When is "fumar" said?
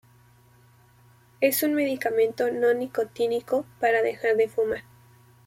4.49-4.81